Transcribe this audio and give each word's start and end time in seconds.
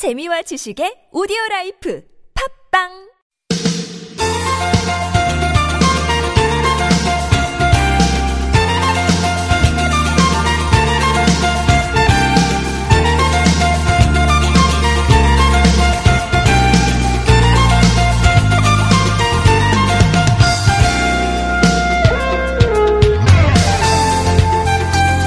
재미와 0.00 0.40
지식의 0.40 1.12
오디오 1.12 1.36
라이프 1.50 2.00
팝빵 2.72 2.88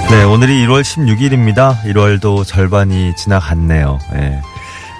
네, 0.09 0.23
오늘이 0.23 0.65
1월 0.65 0.81
16일입니다. 0.81 1.79
1월도 1.83 2.43
절반이 2.43 3.15
지나갔네요. 3.15 3.99
예. 4.15 4.52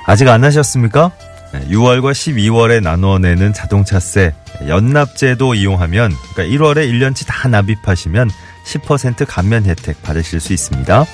아직 0.05 0.27
안 0.27 0.43
하셨습니까? 0.43 1.11
6월과 1.53 2.11
12월에 2.11 2.81
나누어 2.81 3.19
내는 3.19 3.53
자동차세 3.53 4.33
연납제도 4.67 5.53
이용하면 5.53 6.13
그러니까 6.33 6.57
1월에 6.57 6.89
1년치 6.89 7.25
다 7.27 7.47
납입하시면 7.47 8.29
10% 8.65 9.25
감면 9.27 9.65
혜택 9.65 10.01
받으실 10.01 10.39
수 10.39 10.53
있습니다. 10.53 11.05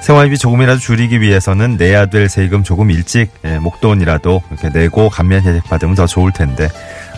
생활비 0.00 0.36
조금이라도 0.36 0.80
줄이기 0.80 1.20
위해서는 1.20 1.76
내야 1.76 2.06
될 2.06 2.28
세금 2.28 2.64
조금 2.64 2.90
일찍 2.90 3.30
예, 3.44 3.58
목돈이라도 3.58 4.42
이렇게 4.50 4.68
내고 4.68 5.08
감면 5.08 5.42
혜택 5.42 5.62
받으면 5.64 5.94
더 5.94 6.06
좋을 6.06 6.32
텐데 6.32 6.68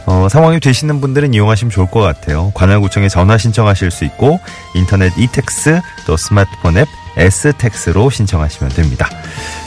어, 0.07 0.29
상황이 0.29 0.61
되시는 0.61 1.01
분들은 1.01 1.33
이용하시면 1.33 1.71
좋을 1.71 1.87
것 1.91 2.01
같아요. 2.01 2.53
관할구청에 2.55 3.09
전화 3.09 3.39
신청하실 3.39 3.91
수 3.91 4.05
있고 4.05 4.39
인터넷 4.75 5.17
이텍스 5.17 5.81
또 6.07 6.17
스마트폰 6.19 6.77
앱 6.77 6.89
S텍스로 7.17 8.11
신청하시면 8.11 8.73
됩니다. 8.73 9.09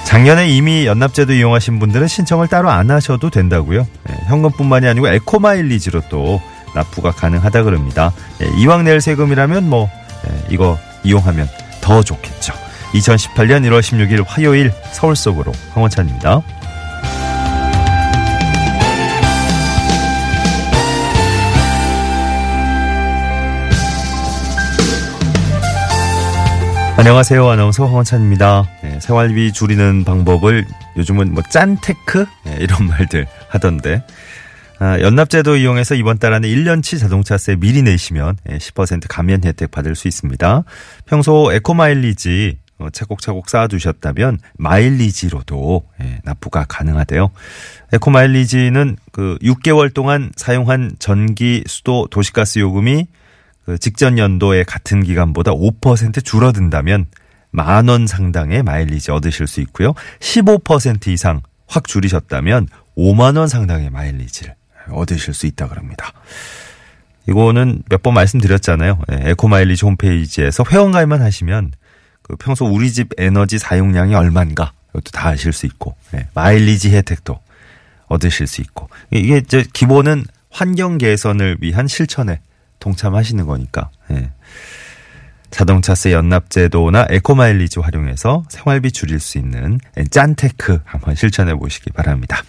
작년에 0.08 0.48
이미 0.48 0.86
연납제도 0.86 1.34
이용하신 1.34 1.80
분들은 1.80 2.08
신청을 2.08 2.48
따로 2.48 2.70
안 2.70 2.90
하셔도 2.90 3.30
된다고요. 3.30 3.86
예, 4.10 4.14
현금뿐만이 4.28 4.88
아니고 4.88 5.10
에코마일리지로 5.10 6.04
또 6.10 6.42
납부가 6.74 7.12
가능하다 7.12 7.64
그럽니다. 7.64 8.14
예, 8.42 8.48
이왕 8.58 8.86
낼 8.86 9.02
세금이라면 9.02 9.70
뭐 9.70 9.90
예, 10.26 10.46
이거 10.50 10.80
이용하면 11.04 11.50
더 11.82 12.02
좋겠죠. 12.02 12.54
2018년 12.94 13.68
1월 13.68 13.82
16일 13.82 14.24
화요일 14.26 14.72
서울 14.94 15.18
속으로 15.18 15.52
황원찬입니다. 15.74 16.42
안녕하세요. 26.96 27.46
아나운서 27.46 27.86
황원찬입니다. 27.86 28.77
네, 28.98 29.00
생활비 29.00 29.54
줄이는 29.54 30.04
방법을 30.04 30.66
요즘은 30.98 31.34
뭐 31.34 31.44
짠테크 31.44 32.26
네, 32.46 32.58
이런 32.60 32.88
말들 32.90 33.28
하던데 33.48 34.04
아, 34.80 35.00
연납제도 35.00 35.56
이용해서 35.58 35.94
이번 35.94 36.18
달 36.18 36.34
안에 36.34 36.48
1년치 36.48 37.00
자동차세 37.00 37.58
미리 37.58 37.84
내시면 37.84 38.38
10% 38.48 39.04
감면 39.08 39.44
혜택 39.44 39.70
받을 39.72 39.96
수 39.96 40.08
있습니다. 40.08 40.64
평소 41.06 41.52
에코마일리지 41.54 42.58
어, 42.80 42.90
차곡차곡 42.92 43.50
쌓아두셨다면 43.50 44.40
마일리지로도 44.58 45.84
예, 46.02 46.20
납부가 46.24 46.66
가능하대요. 46.68 47.30
에코마일리지는 47.94 48.98
그 49.12 49.38
6개월 49.44 49.94
동안 49.94 50.32
사용한 50.36 50.96
전기, 51.00 51.64
수도, 51.68 52.08
도시가스 52.10 52.60
요금이 52.60 53.08
그 53.66 53.78
직전 53.78 54.18
연도의 54.18 54.66
같은 54.66 55.04
기간보다 55.04 55.52
5% 55.52 56.24
줄어든다면 56.24 57.08
만 57.52 57.88
원 57.90 58.08
상당의 58.08 58.64
마일리지 58.64 59.12
얻으실 59.12 59.48
수 59.48 59.62
있고요. 59.62 59.94
15% 60.20 61.08
이상 61.08 61.42
확 61.68 61.88
줄이셨다면 61.88 62.68
5만 62.98 63.38
원 63.38 63.48
상당의 63.48 63.90
마일리지를 63.90 64.54
얻으실 64.92 65.34
수 65.34 65.46
있다 65.48 65.68
그럽니다. 65.68 66.12
이거는 67.28 67.84
몇 67.90 68.02
번 68.04 68.14
말씀드렸잖아요. 68.14 69.00
예, 69.12 69.32
에코마일리지 69.32 69.86
홈페이지에서 69.86 70.64
회원가입만 70.70 71.22
하시면 71.22 71.72
그 72.22 72.36
평소 72.38 72.66
우리 72.66 72.92
집 72.92 73.10
에너지 73.18 73.60
사용량이 73.60 74.16
얼마인가 74.16 74.72
이것도 74.92 75.12
다 75.12 75.30
아실 75.30 75.52
수 75.52 75.66
있고 75.66 75.96
예, 76.14 76.28
마일리지 76.34 76.96
혜택도 76.96 77.40
얻으실 78.08 78.48
수 78.48 78.62
있고 78.62 78.90
이게 79.12 79.38
이제 79.38 79.66
기본은 79.74 80.26
환경 80.50 80.98
개선을 80.98 81.58
위한 81.60 81.88
실천에 81.88 82.40
동참하시는 82.80 83.46
거니까. 83.46 83.90
예. 84.12 84.32
자동차세 85.50 86.12
연납제도나 86.12 87.08
에코마일리지 87.10 87.80
활용해서 87.80 88.44
생활비 88.50 88.92
줄일 88.92 89.20
수 89.20 89.38
있는 89.38 89.80
짠테크 90.12 90.82
한번 90.86 91.16
실천해 91.16 91.56
보시기 91.56 91.92
바랍니다. 91.92 92.44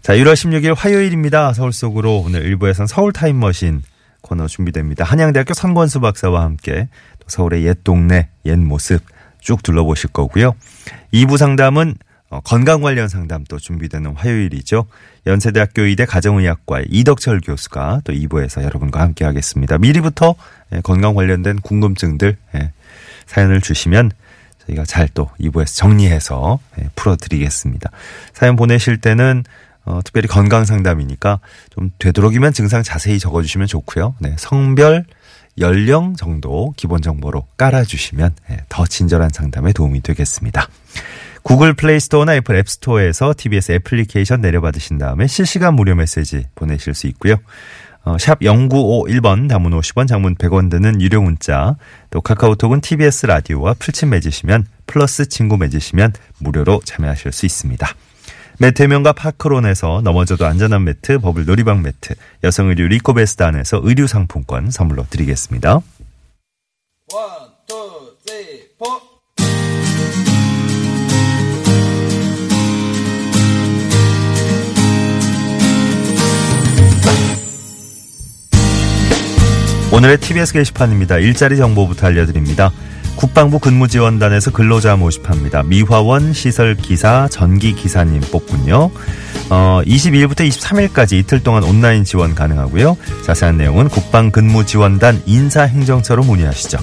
자, 0.00 0.14
1월 0.14 0.32
16일 0.32 0.74
화요일입니다. 0.76 1.52
서울 1.52 1.72
속으로 1.72 2.18
오늘 2.18 2.44
1부에선 2.44 2.86
서울 2.86 3.12
타임머신 3.12 3.82
코너 4.22 4.46
준비됩니다. 4.46 5.04
한양대학교 5.04 5.54
선권수 5.54 6.00
박사와 6.00 6.42
함께 6.42 6.88
또 7.18 7.26
서울의 7.28 7.66
옛 7.66 7.84
동네, 7.84 8.28
옛 8.46 8.56
모습 8.56 9.02
쭉 9.40 9.62
둘러보실 9.62 10.10
거고요. 10.10 10.54
2부 11.12 11.36
상담은 11.36 11.94
어, 12.30 12.40
건강 12.40 12.82
관련 12.82 13.08
상담도 13.08 13.58
준비되는 13.58 14.14
화요일이죠. 14.14 14.86
연세대학교 15.26 15.82
의대 15.82 16.04
가정의학과의 16.04 16.86
이덕철 16.90 17.40
교수가 17.40 18.02
또 18.04 18.12
2부에서 18.12 18.62
여러분과 18.62 19.00
함께 19.00 19.24
하겠습니다. 19.24 19.78
미리부터 19.78 20.34
예, 20.74 20.80
건강 20.80 21.14
관련된 21.14 21.60
궁금증들 21.60 22.36
예, 22.54 22.72
사연을 23.26 23.62
주시면 23.62 24.10
저희가 24.66 24.84
잘 24.84 25.08
또 25.14 25.30
2부에서 25.40 25.76
정리해서 25.76 26.58
예, 26.78 26.88
풀어드리겠습니다. 26.94 27.90
사연 28.34 28.56
보내실 28.56 29.00
때는 29.00 29.44
어, 29.86 30.00
특별히 30.04 30.28
건강 30.28 30.66
상담이니까 30.66 31.40
좀 31.70 31.90
되도록이면 31.98 32.52
증상 32.52 32.82
자세히 32.82 33.18
적어주시면 33.18 33.68
좋고요. 33.68 34.16
네, 34.18 34.34
성별, 34.38 35.06
연령 35.58 36.14
정도 36.14 36.74
기본 36.76 37.00
정보로 37.00 37.46
깔아주시면 37.56 38.34
더 38.68 38.86
친절한 38.86 39.30
상담에 39.32 39.72
도움이 39.72 40.02
되겠습니다. 40.02 40.68
구글 41.48 41.72
플레이 41.72 41.98
스토어나 41.98 42.34
애플 42.34 42.56
앱 42.56 42.68
스토어에서 42.68 43.32
TBS 43.34 43.72
애플리케이션 43.72 44.42
내려받으신 44.42 44.98
다음에 44.98 45.26
실시간 45.26 45.72
무료 45.72 45.94
메시지 45.94 46.44
보내실 46.54 46.92
수 46.92 47.06
있고요. 47.06 47.36
어, 48.04 48.18
샵 48.18 48.40
0951번 48.40 49.48
단문 49.48 49.70
50원 49.70 50.06
장문 50.06 50.34
100원 50.34 50.70
드는 50.70 51.00
유료 51.00 51.22
문자 51.22 51.76
또 52.10 52.20
카카오톡은 52.20 52.82
TBS 52.82 53.24
라디오와 53.24 53.76
풀친 53.78 54.10
맺으시면 54.10 54.66
플러스 54.86 55.26
친구 55.26 55.56
맺으시면 55.56 56.12
무료로 56.36 56.82
참여하실 56.84 57.32
수 57.32 57.46
있습니다. 57.46 57.88
매트 58.58 58.82
명가 58.82 59.14
파크론에서 59.14 60.02
넘어져도 60.04 60.44
안전한 60.44 60.84
매트 60.84 61.18
버블 61.20 61.46
놀이방 61.46 61.80
매트 61.80 62.14
여성 62.44 62.68
의류 62.68 62.88
리코베스트 62.88 63.42
안에서 63.42 63.80
의류 63.82 64.06
상품권 64.06 64.70
선물로 64.70 65.06
드리겠습니다. 65.08 65.80
원, 67.14 67.47
오늘의 79.98 80.18
TBS 80.18 80.52
게시판입니다. 80.52 81.18
일자리 81.18 81.56
정보부터 81.56 82.06
알려드립니다. 82.06 82.70
국방부 83.16 83.58
근무지원단에서 83.58 84.52
근로자 84.52 84.94
모집합니다. 84.94 85.64
미화원 85.64 86.32
시설 86.32 86.76
기사 86.76 87.26
전기 87.32 87.74
기사님 87.74 88.20
뽑군요. 88.20 88.92
어, 89.50 89.80
22일부터 89.84 90.48
23일까지 90.48 91.14
이틀 91.14 91.42
동안 91.42 91.64
온라인 91.64 92.04
지원 92.04 92.36
가능하고요. 92.36 92.96
자세한 93.26 93.58
내용은 93.58 93.88
국방 93.88 94.30
근무지원단 94.30 95.22
인사행정처로 95.26 96.22
문의하시죠. 96.22 96.78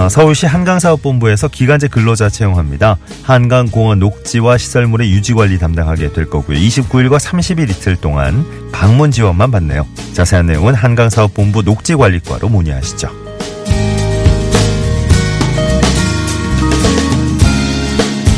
어, 0.00 0.08
서울시 0.08 0.46
한강사업본부에서 0.46 1.48
기간제 1.48 1.88
근로자 1.88 2.30
채용합니다. 2.30 2.96
한강공원 3.22 3.98
녹지와 3.98 4.56
시설물의 4.56 5.10
유지관리 5.12 5.58
담당하게 5.58 6.14
될 6.14 6.24
거고요. 6.24 6.56
29일과 6.56 7.18
30일 7.18 7.68
이틀 7.68 7.96
동안 7.96 8.46
방문 8.72 9.10
지원만 9.10 9.50
받네요. 9.50 9.86
자세한 10.14 10.46
내용은 10.46 10.72
한강사업본부 10.74 11.62
녹지관리과로 11.62 12.48
문의하시죠. 12.48 13.10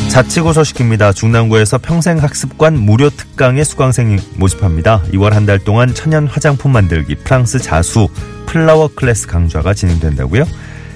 자치구 0.09 0.51
소식입니다. 0.51 1.13
중남구에서 1.13 1.77
평생학습관 1.77 2.77
무료 2.77 3.09
특강의 3.09 3.63
수강생 3.63 4.19
모집합니다. 4.35 5.01
2월 5.13 5.31
한 5.31 5.45
달 5.45 5.59
동안 5.59 5.93
천연 5.93 6.27
화장품 6.27 6.73
만들기 6.73 7.15
프랑스 7.15 7.57
자수 7.57 8.09
flower 8.45 8.89
class 8.93 9.27
강좌가 9.27 9.73
진행된다고요? 9.73 10.43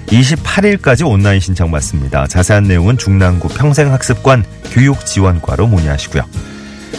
28일까지 0.08 1.06
온라인 1.06 1.40
신청 1.40 1.70
받습니다. 1.70 2.26
자세한 2.26 2.64
내용은 2.64 2.96
중랑구 2.96 3.48
평생학습관 3.48 4.44
교육지원과로 4.72 5.66
문의하시고요. 5.66 6.22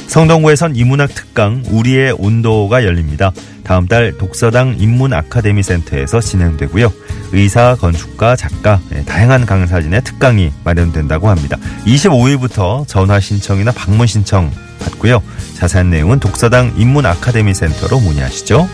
성동구에선 0.08 0.76
인문학 0.76 1.14
특강 1.14 1.64
우리의 1.68 2.14
온도가 2.18 2.84
열립니다. 2.84 3.32
다음 3.64 3.88
달 3.88 4.18
독서당 4.18 4.76
인문 4.80 5.14
아카데미 5.14 5.62
센터에서 5.62 6.20
진행되고요. 6.20 6.92
의사, 7.32 7.76
건축가, 7.76 8.36
작가 8.36 8.80
네, 8.90 9.04
다양한 9.06 9.46
강사진의 9.46 10.04
특강이 10.04 10.52
마련된다고 10.64 11.30
합니다. 11.30 11.58
25일부터 11.86 12.88
전화 12.88 13.20
신청이나 13.20 13.72
방문 13.72 14.08
신청 14.08 14.52
받고요. 14.80 15.22
자세한 15.56 15.92
내용은 15.92 16.20
독서당 16.20 16.74
인문 16.78 17.06
아카데미 17.06 17.54
센터로 17.54 18.00
문의하시죠. 18.00 18.68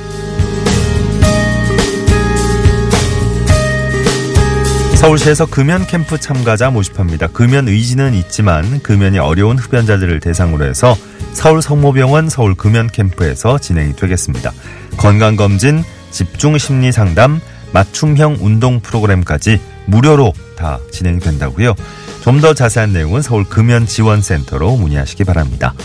서울시에서 5.06 5.46
금연 5.46 5.86
캠프 5.86 6.20
참가자 6.20 6.72
모집합니다. 6.72 7.28
금연 7.28 7.68
의지는 7.68 8.16
있지만 8.16 8.82
금연이 8.82 9.20
어려운 9.20 9.56
흡연자들을 9.56 10.20
대상으로 10.20 10.66
해서 10.66 10.98
서울 11.32 11.62
성모병원 11.62 12.30
서울 12.30 12.56
금연 12.56 12.88
캠프에서 12.88 13.60
진행이 13.60 13.96
되겠습니다. 13.98 14.52
건강검진, 14.98 15.84
집중 16.10 16.58
심리 16.58 16.92
상담, 16.92 17.40
맞춤형 17.72 18.38
운동 18.42 18.80
프로그램까지 18.80 19.62
무료로 19.86 20.34
다 20.58 20.80
진행이 20.92 21.20
된다고요. 21.20 21.76
좀 22.24 22.42
더 22.42 22.56
자세한 22.56 22.92
내용은 22.92 23.22
서울 23.22 23.44
금연 23.44 23.86
지원센터로 23.86 24.76
문의하시기 24.76 25.24
바랍니다. 25.24 25.76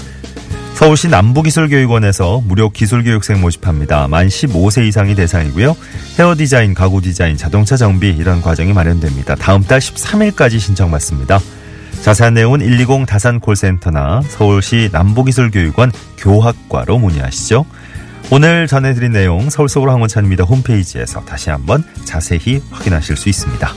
서울시 0.74 1.08
남부기술교육원에서 1.08 2.42
무료 2.46 2.70
기술교육생 2.70 3.40
모집합니다. 3.40 4.08
만 4.08 4.28
15세 4.28 4.86
이상이 4.86 5.14
대상이고요. 5.14 5.76
헤어 6.18 6.34
디자인, 6.34 6.72
가구 6.72 7.02
디자인, 7.02 7.36
자동차 7.36 7.76
정비 7.76 8.08
이런 8.08 8.40
과정이 8.40 8.72
마련됩니다. 8.72 9.34
다음 9.34 9.62
달 9.62 9.78
13일까지 9.78 10.58
신청받습니다. 10.58 11.38
자세한 12.02 12.32
내용은 12.32 12.60
120 12.60 13.06
다산 13.06 13.40
콜센터나 13.40 14.22
서울시 14.22 14.88
남부기술교육원 14.90 15.92
교학과로 16.16 16.98
문의하시죠. 16.98 17.66
오늘 18.32 18.66
전해드린 18.66 19.12
내용 19.12 19.50
서울 19.50 19.68
서울 19.68 19.90
항원찬입니다. 19.90 20.44
홈페이지에서 20.44 21.24
다시 21.24 21.50
한번 21.50 21.84
자세히 22.04 22.62
확인하실 22.70 23.16
수 23.16 23.28
있습니다. 23.28 23.70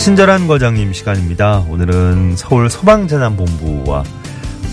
친절한 0.00 0.48
과장님 0.48 0.94
시간입니다. 0.94 1.58
오늘은 1.68 2.34
서울 2.34 2.70
소방재난본부와 2.70 3.98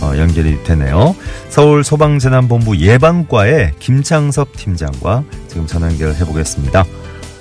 어, 0.01 0.18
연결이 0.18 0.63
되네요. 0.63 1.15
서울 1.50 1.83
소방재난본부 1.83 2.77
예방과의 2.77 3.74
김창섭 3.77 4.53
팀장과 4.56 5.25
지금 5.47 5.65
전화 5.65 5.88
연결해 5.88 6.24
보겠습니다. 6.25 6.85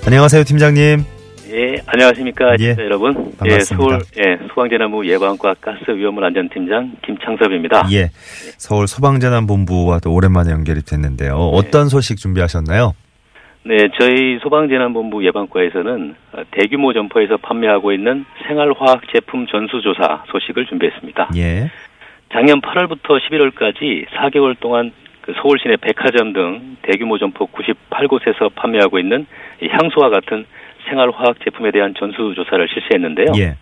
안녕하세요, 0.05 0.43
팀장님. 0.43 1.05
예, 1.49 1.81
안녕하십니까, 1.85 2.57
예, 2.59 2.75
여러분. 2.77 3.31
예, 3.31 3.37
반갑습니다. 3.37 3.63
서울 3.63 3.99
예, 4.17 4.47
소방재난부 4.49 5.07
예방과 5.07 5.55
가스위험물 5.61 6.25
안전팀장 6.25 6.97
김창섭입니다. 7.05 7.87
예, 7.93 8.11
서울 8.57 8.89
소방재난본부와 8.89 9.99
또 9.99 10.13
오랜만에 10.13 10.51
연결이 10.51 10.81
됐는데요. 10.81 11.35
어떤 11.35 11.87
소식 11.87 12.17
준비하셨나요? 12.17 12.95
네, 13.67 13.89
저희 13.99 14.39
소방재난본부 14.43 15.25
예방과에서는 15.25 16.15
어, 16.31 16.41
대규모 16.51 16.93
점포에서 16.93 17.35
판매하고 17.35 17.91
있는 17.91 18.23
생활화학 18.47 19.01
제품 19.13 19.45
전수조사 19.45 20.23
소식을 20.27 20.67
준비했습니다. 20.67 21.31
예, 21.35 21.69
작년 22.31 22.61
8월부터 22.61 23.19
11월까지 23.19 24.07
4개월 24.07 24.57
동안 24.57 24.93
그 25.19 25.33
서울 25.41 25.59
시내 25.59 25.75
백화점 25.75 26.31
등 26.31 26.77
대규모 26.81 27.17
점포 27.17 27.47
98곳에서 27.47 28.55
판매하고 28.55 28.99
있는 28.99 29.27
이 29.61 29.67
향수와 29.67 30.11
같은 30.11 30.45
생활화학 30.87 31.43
제품에 31.43 31.71
대한 31.71 31.93
전수조사를 31.93 32.69
실시했는데요. 32.73 33.33
예, 33.37 33.57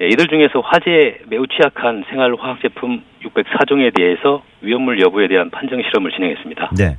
예, 0.00 0.08
이들 0.08 0.26
중에서 0.26 0.58
화재에 0.58 1.18
매우 1.28 1.46
취약한 1.46 2.02
생활화학 2.10 2.60
제품 2.62 3.00
604종에 3.22 3.94
대해서 3.94 4.42
위험물 4.60 5.00
여부에 5.00 5.28
대한 5.28 5.50
판정 5.50 5.80
실험을 5.82 6.10
진행했습니다. 6.10 6.70
네. 6.76 6.96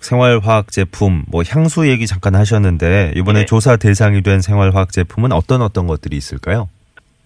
생활화학 0.00 0.70
제품, 0.70 1.24
뭐 1.30 1.42
향수 1.48 1.88
얘기 1.88 2.06
잠깐 2.06 2.34
하셨는데 2.34 3.12
이번에 3.16 3.40
네. 3.40 3.44
조사 3.46 3.76
대상이 3.76 4.22
된 4.22 4.40
생활화학 4.40 4.92
제품은 4.92 5.32
어떤 5.32 5.62
어떤 5.62 5.86
것들이 5.86 6.16
있을까요? 6.16 6.68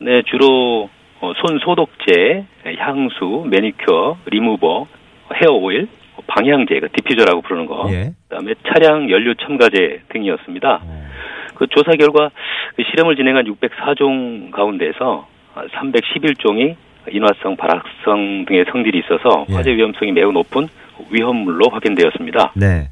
네, 0.00 0.22
주로 0.26 0.88
어, 1.20 1.32
손 1.36 1.58
소독제, 1.58 2.44
향수, 2.78 3.44
매니큐어, 3.48 4.18
리무버, 4.26 4.86
헤어 5.34 5.52
오일, 5.52 5.88
방향제, 6.26 6.80
그 6.80 6.88
디퓨저라고 6.92 7.42
부르는 7.42 7.66
거, 7.66 7.86
예. 7.90 8.12
그다음에 8.28 8.54
차량 8.66 9.08
연료 9.10 9.34
첨가제 9.34 10.02
등이었습니다. 10.08 10.80
어, 10.82 11.06
그 11.54 11.66
조사 11.68 11.92
결과 11.92 12.30
그 12.76 12.82
실험을 12.90 13.16
진행한 13.16 13.44
604종 13.44 14.50
가운데서 14.50 15.28
311종이 15.54 16.74
인화성, 17.10 17.56
발화성 17.56 18.44
등의 18.46 18.64
성질이 18.70 19.00
있어서 19.00 19.46
예. 19.50 19.54
화재 19.54 19.74
위험성이 19.74 20.12
매우 20.12 20.32
높은 20.32 20.68
위험물로 21.10 21.68
확인되었습니다. 21.70 22.52
네. 22.56 22.90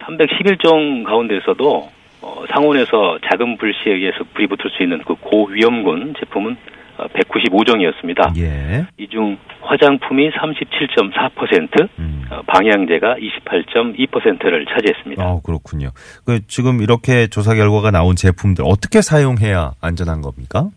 311종 0.00 1.04
가운데서도 1.04 1.88
어, 2.22 2.44
상온에서 2.50 3.18
작은 3.30 3.58
불씨에 3.58 3.92
의해서 3.92 4.24
불이 4.34 4.46
붙을 4.46 4.70
수 4.76 4.82
있는 4.82 5.02
그 5.04 5.14
고위험군 5.14 6.14
제품은 6.18 6.56
195종이었습니다. 6.96 8.38
예. 8.38 8.86
이중 8.98 9.36
화장품이 9.62 10.30
37.4%, 10.30 11.88
음. 11.98 12.24
어, 12.30 12.42
방향제가 12.46 13.16
28.2%를 13.16 14.66
차지했습니다. 14.66 15.22
아, 15.22 15.40
그렇군요. 15.44 15.90
그 16.24 16.46
지금 16.46 16.80
이렇게 16.80 17.26
조사 17.26 17.54
결과가 17.54 17.90
나온 17.90 18.14
제품들 18.14 18.64
어떻게 18.66 19.02
사용해야 19.02 19.72
안전한 19.80 20.20
겁니까? 20.20 20.68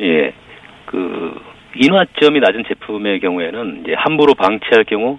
예, 0.00 0.32
그 0.86 1.34
인화점이 1.74 2.40
낮은 2.40 2.64
제품의 2.68 3.20
경우에는 3.20 3.82
이제 3.82 3.94
함부로 3.96 4.34
방치할 4.34 4.84
경우 4.84 5.14
어, 5.14 5.18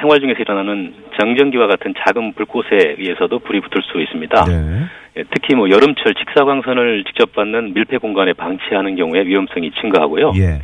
생활 0.00 0.20
중에서 0.20 0.40
일어나는 0.40 0.94
정전기와 1.18 1.66
같은 1.66 1.94
작은 2.04 2.34
불꽃에 2.34 2.96
의해서도 2.98 3.38
불이 3.38 3.60
붙을 3.60 3.82
수 3.84 4.00
있습니다. 4.00 4.44
네. 4.44 4.84
예, 5.16 5.24
특히 5.30 5.54
뭐 5.54 5.68
여름철 5.70 6.14
직사광선을 6.14 7.04
직접 7.04 7.32
받는 7.32 7.74
밀폐 7.74 7.98
공간에 7.98 8.32
방치하는 8.32 8.96
경우에 8.96 9.24
위험성이 9.24 9.70
증가하고요. 9.72 10.32
예. 10.36 10.62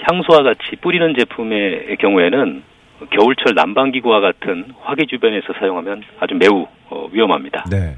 향수와 0.00 0.42
같이 0.42 0.76
뿌리는 0.80 1.14
제품의 1.16 1.96
경우에는 1.98 2.62
겨울철 3.10 3.54
난방기구와 3.54 4.20
같은 4.20 4.66
화기 4.82 5.06
주변에서 5.06 5.52
사용하면 5.58 6.02
아주 6.20 6.34
매우 6.34 6.66
어, 6.90 7.08
위험합니다. 7.12 7.64
네. 7.70 7.96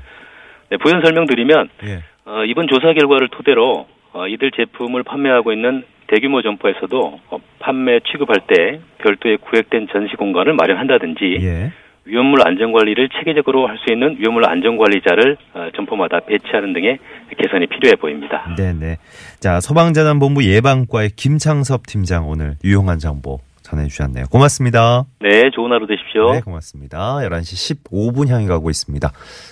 네, 0.71 0.77
부연 0.77 1.03
설명드리면 1.03 1.69
예. 1.85 2.03
어, 2.27 2.45
이번 2.45 2.69
조사 2.69 2.93
결과를 2.93 3.29
토대로 3.29 3.87
어, 4.13 4.27
이들 4.27 4.51
제품을 4.53 5.03
판매하고 5.03 5.53
있는 5.53 5.85
대규모 6.11 6.43
점포에서도 6.43 7.21
어, 7.31 7.39
판매 7.61 8.01
취급할 8.01 8.41
때 8.47 8.81
별도의 8.99 9.39
구획된 9.39 9.89
전시 9.93 10.17
공간을 10.17 10.55
마련한다든지 10.55 11.39
예. 11.41 11.73
위험물 12.05 12.41
안전 12.47 12.73
관리를 12.73 13.09
체계적으로 13.11 13.69
할 13.69 13.79
수 13.79 13.93
있는 13.93 14.17
위험물 14.19 14.45
안전 14.49 14.77
관리자를 14.77 15.37
어, 15.55 15.69
점포마다 15.77 16.21
배치하는 16.21 16.73
등의 16.73 16.99
개선이 17.39 17.67
필요해 17.69 17.97
보입니다. 17.97 18.53
네, 18.59 18.73
네. 18.73 18.97
자, 19.39 19.61
소방재난본부 19.61 20.45
예방과의 20.45 21.11
김창섭 21.17 21.87
팀장 21.87 22.29
오늘 22.29 22.57
유용한 22.65 22.99
정보 22.99 23.39
전해 23.63 23.87
주셨네요. 23.87 24.25
고맙습니다. 24.31 25.05
네, 25.21 25.51
좋은 25.55 25.71
하루 25.71 25.87
되십시오. 25.87 26.33
네, 26.33 26.41
고맙습니다. 26.41 27.19
11시 27.19 27.85
15분 27.85 28.29
향해 28.29 28.47
가고 28.49 28.69
있습니다. 28.69 29.09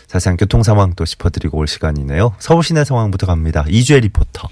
자세한 0.09 0.37
교통 0.37 0.63
상황 0.65 0.95
또 0.97 1.05
짚어드리고 1.05 1.57
올 1.59 1.69
시간이네요. 1.69 2.33
서울 2.39 2.65
시내 2.65 2.83
상황부터 2.85 3.27
갑니다. 3.27 3.65
이주혜 3.69 4.01
리포터. 4.01 4.49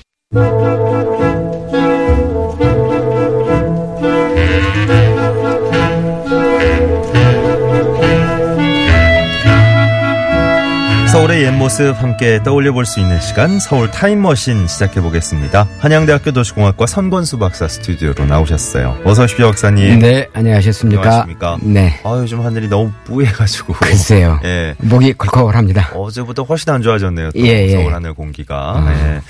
서울의 11.36 11.44
옛 11.44 11.50
모습 11.52 11.92
함께 12.02 12.40
떠올려 12.42 12.72
볼 12.72 12.86
수 12.86 12.98
있는 13.00 13.20
시간 13.20 13.58
서울 13.58 13.90
타임머신 13.90 14.66
시작해 14.68 15.00
보겠습니다. 15.02 15.68
한양대학교 15.80 16.32
도시공학과 16.32 16.86
선권수 16.86 17.38
박사 17.38 17.68
스튜디오로 17.68 18.24
나오셨어요. 18.24 19.02
어서 19.04 19.24
오십시오, 19.24 19.46
박사님. 19.48 19.98
네, 19.98 20.28
안녕하셨습니까? 20.32 21.02
안녕하십니까? 21.02 21.58
네, 21.62 22.00
아, 22.04 22.16
요즘 22.18 22.40
하늘이 22.42 22.68
너무 22.68 22.90
뿌얘가지고. 23.04 23.74
글쎄요. 23.74 24.40
예. 24.44 24.74
목이 24.78 25.12
콜콜합니다. 25.14 25.90
어제보다 25.94 26.42
훨씬 26.42 26.70
안 26.72 26.80
좋아졌네요. 26.80 27.32
또 27.32 27.38
예, 27.40 27.66
예. 27.66 27.70
서울 27.70 27.92
하늘 27.92 28.14
공기가. 28.14 28.86
예. 28.88 29.20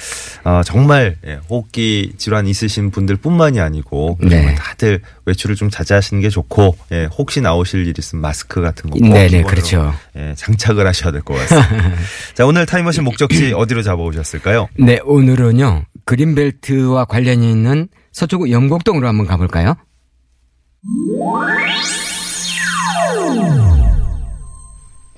아, 0.45 0.63
정말 0.65 1.17
예, 1.27 1.41
호흡기 1.51 2.13
질환 2.19 2.47
있으신 2.47 2.93
분들뿐만이 2.93 3.59
아니고 3.59 4.19
네. 4.21 4.55
다들 4.55 5.01
외출을 5.25 5.57
좀 5.57 5.71
자제하시는 5.71 6.23
게 6.23 6.29
좋고 6.29 6.77
예, 6.93 7.09
혹시 7.19 7.41
나오실 7.41 7.85
일 7.89 7.95
있으면 7.99 8.23
마스크 8.23 8.61
같은 8.63 8.91
거꼭 8.91 9.03
네네, 9.09 9.27
기본으로, 9.29 9.49
그렇죠. 9.49 9.95
예, 10.17 10.35
장착을 10.37 10.87
하셔야 10.87 11.11
될 11.11 11.23
것 11.23 11.35
같습니다. 11.35 11.96
자, 12.35 12.47
오늘 12.47 12.67
타임머신 12.67 13.05
목적지 13.05 13.53
어디로 13.57 13.83
잡아오셨을까요? 13.83 14.69
네, 14.79 14.99
오늘은요, 15.05 15.85
그린벨트와 16.05 17.05
관련이 17.07 17.51
있는 17.51 17.89
서초구 18.13 18.51
영곡동으로 18.51 19.07
한번 19.07 19.27
가볼까요? 19.27 19.75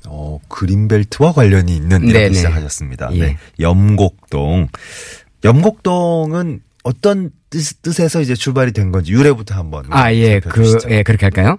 어, 0.09 0.39
그린벨트와 0.49 1.33
관련이 1.33 1.75
있는 1.75 2.01
네네. 2.01 2.11
이렇게 2.11 2.35
시작하셨습니다. 2.35 3.11
예. 3.13 3.19
네. 3.19 3.37
염곡동. 3.61 4.69
염곡동은 5.45 6.61
어떤 6.83 7.31
뜻, 7.51 7.83
뜻에서 7.83 8.21
이제 8.21 8.35
출발이 8.35 8.73
된 8.73 8.91
건지 8.91 9.13
유래부터 9.13 9.55
한번 9.55 9.85
아, 9.91 10.13
예, 10.13 10.41
그. 10.41 10.77
예, 10.89 11.03
그렇게 11.03 11.27
할까요? 11.27 11.59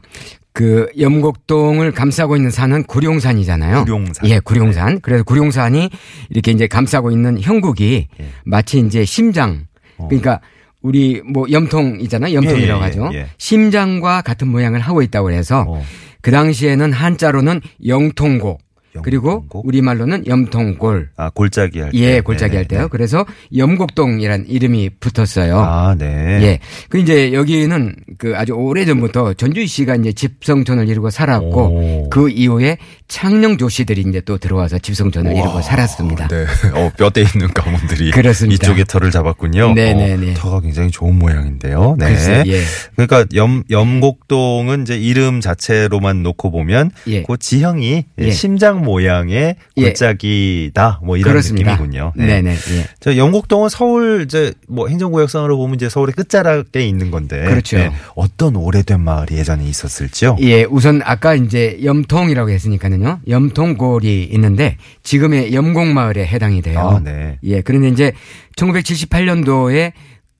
그 0.59 0.87
염곡동을 0.99 1.93
감싸고 1.93 2.35
있는 2.35 2.51
산은 2.51 2.83
구룡산이잖아요. 2.83 3.85
구룡산. 3.85 4.29
예, 4.29 4.39
구룡산. 4.39 4.99
그래서 4.99 5.23
구룡산이 5.23 5.89
이렇게 6.31 6.51
이제 6.51 6.67
감싸고 6.67 7.11
있는 7.11 7.39
형국이 7.39 8.07
예. 8.19 8.25
마치 8.43 8.77
이제 8.79 9.05
심장. 9.05 9.67
그러니까 9.95 10.41
우리 10.81 11.21
뭐 11.21 11.45
염통이잖아요. 11.49 12.33
염통이라고 12.33 12.81
예, 12.81 12.83
예, 12.83 12.87
하죠. 12.87 13.09
예. 13.13 13.27
심장과 13.37 14.21
같은 14.21 14.49
모양을 14.49 14.81
하고 14.81 15.01
있다고 15.01 15.31
해서 15.31 15.63
어. 15.65 15.81
그 16.19 16.29
당시에는 16.29 16.91
한자로는 16.91 17.61
영통곡. 17.87 18.59
그리고 19.03 19.29
영통곡? 19.29 19.65
우리말로는 19.67 20.27
염통골. 20.27 21.09
아, 21.17 21.29
골짜기 21.29 21.79
할 21.79 21.91
때. 21.91 21.97
예, 21.97 22.21
골짜기 22.21 22.51
네, 22.51 22.57
할 22.57 22.67
때요. 22.67 22.81
네. 22.81 22.87
그래서 22.89 23.25
염곡동이란 23.55 24.45
이름이 24.47 24.91
붙었어요. 24.99 25.57
아, 25.59 25.95
네. 25.97 26.05
예. 26.41 26.59
그 26.89 26.97
이제 26.97 27.33
여기는 27.33 27.95
그 28.17 28.35
아주 28.35 28.53
오래 28.53 28.85
전부터 28.85 29.33
전주시가 29.33 29.95
이제 29.95 30.11
집성촌을 30.13 30.87
이루고 30.89 31.09
살았고 31.09 31.61
오. 31.61 32.09
그 32.09 32.29
이후에 32.29 32.77
창녕 33.09 33.57
조씨들이 33.57 34.01
이제 34.07 34.21
또 34.21 34.37
들어와서 34.37 34.77
집성촌을 34.77 35.35
이루고 35.35 35.63
살았습니다. 35.63 36.27
네. 36.27 36.45
어, 36.75 36.91
뼈대 36.95 37.21
있는 37.21 37.51
가문들이 37.51 38.11
그렇습니다. 38.13 38.67
이쪽에 38.67 38.83
털을 38.83 39.09
잡았군요. 39.09 39.73
네네네. 39.73 40.31
어, 40.31 40.33
터가 40.35 40.61
굉장히 40.61 40.91
좋은 40.91 41.17
모양인데요. 41.17 41.95
네. 41.97 42.05
글쎄, 42.09 42.43
예. 42.45 42.61
그러니까 42.95 43.25
염 43.33 43.63
염곡동은 43.69 44.83
이제 44.83 44.95
이름 44.95 45.41
자체로만 45.41 46.21
놓고 46.21 46.51
보면 46.51 46.91
예. 47.07 47.23
그 47.23 47.35
지형이 47.37 48.05
예. 48.19 48.31
심장 48.31 48.83
모양의 48.83 49.55
예. 49.77 49.81
골짜기다 49.81 51.01
뭐 51.03 51.17
이런 51.17 51.31
그렇습니다. 51.31 51.71
느낌이군요. 51.71 52.13
네, 52.15 52.43
네. 52.43 52.51
예. 52.51 52.85
저 52.99 53.17
영곡동은 53.17 53.69
서울 53.69 54.21
이제 54.23 54.53
뭐 54.67 54.87
행정구역상으로 54.87 55.57
보면 55.57 55.75
이제 55.75 55.89
서울의 55.89 56.13
끝자락에 56.13 56.85
있는 56.87 57.09
건데 57.09 57.43
그렇죠. 57.43 57.77
어떤 58.13 58.55
오래된 58.55 59.01
마을이 59.01 59.35
예전에 59.35 59.65
있었을지요? 59.65 60.37
예, 60.41 60.63
우선 60.65 61.01
아까 61.03 61.33
이제 61.33 61.79
염통이라고 61.83 62.51
했으니까는 62.51 62.98
요. 63.03 63.19
염통골이 63.27 64.23
있는데 64.31 64.77
지금의 65.03 65.53
염곡마을에 65.53 66.25
해당이 66.25 66.61
돼요. 66.61 66.79
아, 66.79 66.99
네. 66.99 67.37
예, 67.43 67.61
그런데 67.61 67.89
이제 67.89 68.11
1978년도에 68.55 69.93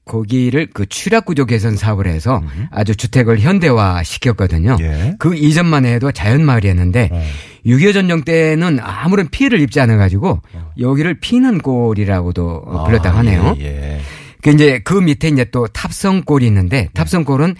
거기를 0.06 0.68
그 0.74 0.88
취락 0.88 1.26
구조 1.26 1.46
개선 1.46 1.76
사업을 1.76 2.08
해서 2.08 2.42
아주 2.72 2.96
주택을 2.96 3.40
현대화 3.40 4.02
시켰거든요. 4.02 4.78
예. 4.82 5.16
그 5.20 5.36
이전만 5.36 5.86
해도 5.86 6.12
자연 6.12 6.44
마을이었는데 6.44 7.10
어. 7.12 7.24
6.25 7.66 7.94
전쟁 7.94 8.22
때는 8.24 8.80
아무런 8.82 9.28
피해를 9.28 9.62
입지 9.62 9.80
않아 9.80 9.98
가지고 9.98 10.42
여기를 10.80 11.20
피는 11.20 11.60
골이라고도 11.60 12.64
어, 12.66 12.86
불렀다고 12.86 13.16
아, 13.16 13.20
하네요. 13.20 13.56
예, 13.60 13.66
예. 13.66 14.00
그 14.42 14.50
이제 14.52 14.80
그 14.84 14.94
밑에 14.96 15.28
이제 15.28 15.46
또 15.52 15.68
탑성골이 15.68 16.48
있는데 16.48 16.90
탑성골은 16.94 17.56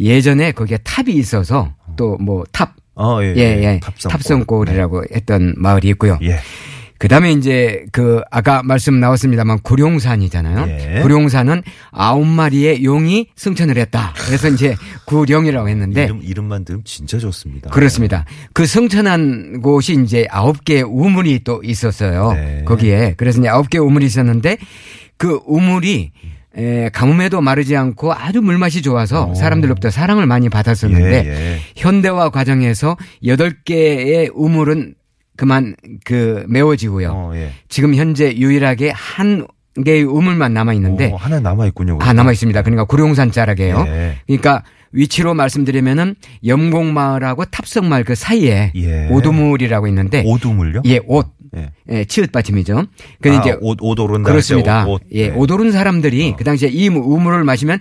예전에 0.00 0.52
거기에 0.52 0.78
탑이 0.78 1.12
있어서 1.14 1.74
또 1.96 2.16
뭐 2.18 2.44
탑, 2.52 2.74
어, 2.94 3.18
예, 3.22 3.34
예, 3.36 3.42
예, 3.62 3.80
탑성골. 3.82 4.10
탑성골 4.10 4.68
이라고 4.70 5.02
했던 5.14 5.54
마을이 5.56 5.88
있고요. 5.90 6.18
예. 6.22 6.38
그 6.98 7.08
다음에 7.08 7.32
이제 7.32 7.84
그 7.90 8.20
아까 8.30 8.62
말씀 8.62 9.00
나왔습니다만 9.00 9.58
구룡산이잖아요. 9.62 10.66
예. 10.68 11.00
구룡산은 11.02 11.62
아홉 11.90 12.24
마리의 12.24 12.84
용이 12.84 13.26
승천을 13.34 13.76
했다. 13.76 14.14
그래서 14.24 14.48
이제 14.48 14.76
구룡이라고 15.06 15.68
했는데 15.68 16.04
이름 16.04 16.20
이름만 16.22 16.64
들으면 16.64 16.84
진짜 16.84 17.18
좋습니다. 17.18 17.70
그렇습니다. 17.70 18.24
그 18.52 18.66
승천한 18.66 19.62
곳이 19.62 20.00
이제 20.04 20.28
아홉 20.30 20.64
개의 20.64 20.82
우물이 20.82 21.40
또 21.42 21.60
있었어요. 21.64 22.34
네. 22.34 22.62
거기에. 22.64 23.14
그래서 23.16 23.40
이제 23.40 23.48
아홉 23.48 23.68
개의 23.68 23.82
우물이 23.84 24.06
있었는데 24.06 24.58
그 25.16 25.40
우물이 25.44 26.12
에, 26.56 26.90
가뭄에도 26.90 27.40
마르지 27.40 27.76
않고 27.76 28.12
아주 28.12 28.42
물맛이 28.42 28.82
좋아서 28.82 29.26
오. 29.26 29.34
사람들로부터 29.34 29.90
사랑을 29.90 30.26
많이 30.26 30.48
받았었는데 30.48 31.24
예, 31.24 31.28
예. 31.28 31.58
현대화 31.76 32.30
과정에서 32.30 32.96
여덟 33.24 33.52
개의 33.64 34.30
우물은 34.34 34.94
그만 35.36 35.74
그 36.04 36.44
메워지고요. 36.48 37.10
어, 37.10 37.32
예. 37.34 37.52
지금 37.68 37.94
현재 37.94 38.34
유일하게 38.36 38.90
한 38.94 39.46
개의 39.86 40.02
우물만 40.04 40.52
남아 40.52 40.74
있는데 40.74 41.10
오, 41.10 41.16
하나 41.16 41.40
남아 41.40 41.66
있군요. 41.68 41.98
아 42.02 42.12
남아 42.12 42.32
있습니다. 42.32 42.60
그러니까 42.60 42.84
구룡산 42.84 43.30
자락이에요. 43.32 43.84
예. 43.88 44.16
그러니까 44.26 44.62
위치로 44.92 45.32
말씀드리면은 45.32 46.14
염곡마을하고 46.46 47.46
탑성마을 47.46 48.04
그 48.04 48.14
사이에 48.14 48.72
예. 48.74 49.08
오두물이라고 49.10 49.86
있는데 49.88 50.22
오두물요? 50.26 50.82
예, 50.84 51.00
옷. 51.06 51.28
예. 51.56 51.70
예, 51.90 52.04
치읓 52.04 52.30
받침이죠. 52.32 52.84
근데 53.20 53.36
아, 53.36 53.40
이제 53.40 53.56
옷, 53.60 53.78
옷 53.80 53.98
오른다. 53.98 54.30
그렇습니다. 54.30 54.86
옷, 54.86 54.94
옷. 54.94 55.02
예, 55.12 55.28
네. 55.28 55.34
옷 55.36 55.50
오른 55.50 55.70
사람들이 55.72 56.34
그 56.36 56.44
당시에 56.44 56.68
이 56.70 56.88
우물을 56.88 57.44
마시면 57.44 57.78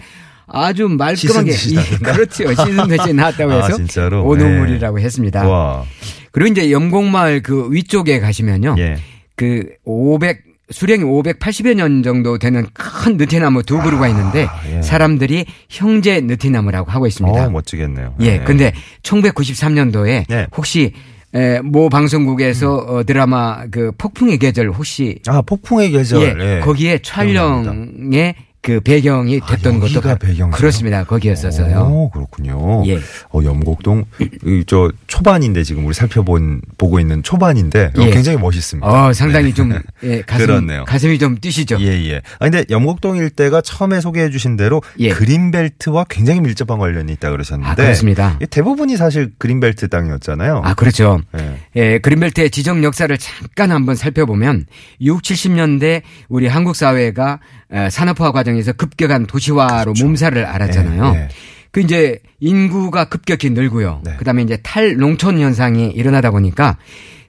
아주 0.47 0.89
말끔하게 0.89 1.51
나는다? 1.73 2.13
그렇죠. 2.13 2.53
씻은 2.53 2.87
듯이 2.87 3.13
나왔다고 3.13 3.51
아, 3.53 3.65
해서 3.65 3.77
진짜로? 3.77 4.25
오두물이라고 4.25 4.99
했습니다. 4.99 5.47
와. 5.47 5.85
그리고 6.31 6.51
이제 6.51 6.71
염곡마을 6.71 7.41
그 7.41 7.69
위쪽에 7.71 8.19
가시면요. 8.19 8.75
예. 8.77 8.97
그 9.35 9.69
500, 9.85 10.43
수령이 10.71 11.03
580여 11.03 11.73
년 11.73 12.03
정도 12.03 12.37
되는 12.37 12.65
큰 12.73 13.17
느티나무 13.17 13.63
두 13.63 13.81
그루가 13.81 14.07
있는데 14.07 14.47
예. 14.71 14.81
사람들이 14.81 15.45
형제 15.69 16.21
느티나무라고 16.21 16.91
하고 16.91 17.07
있습니다. 17.07 17.47
어, 17.47 17.49
멋지겠네요. 17.49 18.15
예. 18.21 18.37
네. 18.37 18.43
근데 18.43 18.73
1993년도에 19.03 20.25
네. 20.27 20.47
혹시 20.55 20.93
에, 21.33 21.61
모 21.61 21.89
방송국에서 21.89 22.75
어, 22.75 23.03
드라마 23.03 23.65
그 23.71 23.91
폭풍의 23.97 24.37
계절 24.37 24.69
혹시 24.69 25.19
아, 25.27 25.41
폭풍의 25.41 25.91
계절. 25.91 26.21
예, 26.39 26.57
예. 26.57 26.59
거기에 26.59 26.99
촬영에 27.01 28.35
그 28.63 28.79
배경이 28.79 29.39
아, 29.41 29.45
됐던 29.47 29.79
것도 29.79 29.85
여기가 29.95 30.01
바- 30.01 30.15
배경이에요? 30.15 30.51
그렇습니다. 30.51 31.03
거기였었어요. 31.03 31.79
오, 31.79 32.09
그렇군요. 32.11 32.83
예. 32.85 32.99
어, 33.33 33.43
염곡동, 33.43 34.05
이, 34.45 34.63
저, 34.67 34.91
초반인데 35.07 35.63
지금 35.63 35.85
우리 35.85 35.95
살펴본, 35.95 36.61
보고 36.77 36.99
있는 36.99 37.23
초반인데, 37.23 37.85
어, 37.97 38.01
예. 38.01 38.11
굉장히 38.11 38.37
멋있습니다. 38.37 38.87
어, 38.87 39.13
상당히 39.13 39.51
좀 39.53 39.73
예, 40.03 40.21
가슴 40.21 40.45
그렇네요. 40.45 40.85
가슴이 40.85 41.17
좀 41.17 41.39
뛰시죠. 41.39 41.77
예, 41.81 41.87
예. 42.11 42.17
아, 42.39 42.49
근데 42.49 42.63
염곡동 42.69 43.17
일대가 43.17 43.61
처음에 43.61 43.99
소개해 43.99 44.29
주신 44.29 44.57
대로 44.57 44.83
예. 44.99 45.09
그린벨트와 45.09 46.05
굉장히 46.07 46.41
밀접한 46.41 46.77
관련이 46.77 47.11
있다 47.13 47.31
그러셨는데. 47.31 47.71
아, 47.71 47.73
그렇습니다. 47.75 48.37
이 48.41 48.45
대부분이 48.45 48.95
사실 48.95 49.31
그린벨트 49.39 49.87
땅이었잖아요. 49.89 50.61
아, 50.63 50.73
그렇죠. 50.75 51.19
예. 51.39 51.57
예, 51.75 51.97
그린벨트의 51.99 52.51
지정 52.51 52.83
역사를 52.83 53.15
잠깐 53.17 53.71
한번 53.71 53.95
살펴보면 53.95 54.67
6, 55.01 55.21
70년대 55.23 56.03
우리 56.29 56.45
한국 56.47 56.75
사회가 56.75 57.33
어, 57.33 57.60
산업화 57.89 58.31
과정에서 58.31 58.73
급격한 58.73 59.25
도시화로 59.25 59.93
몸살을 59.99 60.45
앓았잖아요. 60.45 61.13
예, 61.15 61.19
예. 61.19 61.29
그 61.71 61.79
이제 61.79 62.19
인구가 62.39 63.05
급격히 63.05 63.49
늘고요. 63.49 64.01
네. 64.03 64.15
그다음에 64.17 64.41
이제 64.41 64.57
탈농촌 64.57 65.39
현상이 65.39 65.87
일어나다 65.91 66.31
보니까 66.31 66.77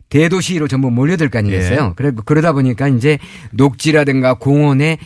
대도시로 0.08 0.68
전부 0.68 0.90
몰려들 0.90 1.30
거 1.30 1.38
아니겠어요. 1.38 1.88
예. 1.90 1.92
그래 1.96 2.10
그러다 2.24 2.52
보니까 2.52 2.88
이제 2.88 3.18
녹지라든가 3.52 4.34
공원에 4.34 4.98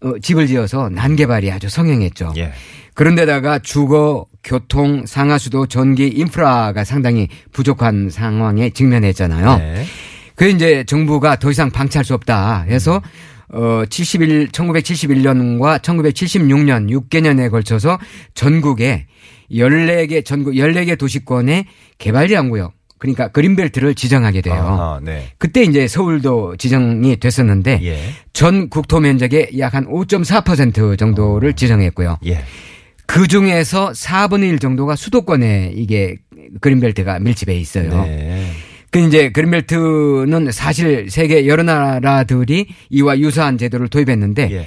어, 0.00 0.18
집을 0.20 0.46
지어서 0.46 0.88
난개발이 0.90 1.50
아주 1.50 1.68
성행했죠. 1.68 2.34
예. 2.36 2.52
그런데다가 2.94 3.58
주거, 3.58 4.26
교통, 4.44 5.04
상하수도, 5.04 5.66
전기, 5.66 6.06
인프라가 6.06 6.84
상당히 6.84 7.28
부족한 7.52 8.10
상황에 8.10 8.70
직면했잖아요. 8.70 9.56
네. 9.58 9.84
그 10.36 10.48
이제 10.48 10.84
정부가 10.84 11.36
더 11.36 11.50
이상 11.50 11.70
방치할 11.70 12.04
수 12.04 12.14
없다 12.14 12.62
해서 12.68 13.02
어 13.54 13.84
71, 13.88 14.48
1971년과 14.48 15.80
1976년 15.80 16.90
6개년에 16.90 17.50
걸쳐서 17.50 17.98
전국에 18.34 19.06
14개 19.50 20.24
전국 20.24 20.54
14개 20.54 20.98
도시권에 20.98 21.66
개발 21.98 22.26
제한 22.28 22.50
구역 22.50 22.72
그러니까 22.98 23.28
그린벨트를 23.28 23.94
지정하게 23.94 24.40
돼요. 24.40 24.54
아, 24.56 25.00
네. 25.02 25.28
그때 25.38 25.62
이제 25.62 25.86
서울도 25.86 26.56
지정이 26.56 27.16
됐었는데 27.20 27.80
예. 27.82 27.98
전 28.32 28.70
국토 28.70 28.98
면적의 28.98 29.50
약 29.58 29.74
한 29.74 29.86
5.4% 29.86 30.96
정도를 30.98 31.52
지정했고요. 31.54 32.18
예. 32.26 32.44
그 33.06 33.28
중에서 33.28 33.90
4분의 33.90 34.48
1 34.50 34.58
정도가 34.58 34.96
수도권에 34.96 35.72
이게 35.74 36.16
그린벨트가 36.60 37.18
밀집해 37.18 37.54
있어요. 37.56 38.04
네. 38.04 38.50
그 38.94 39.00
이제 39.00 39.28
그린벨트는 39.30 40.52
사실 40.52 41.10
세계 41.10 41.48
여러 41.48 41.64
나라들이 41.64 42.68
이와 42.90 43.18
유사한 43.18 43.58
제도를 43.58 43.88
도입했는데 43.88 44.52
예. 44.52 44.66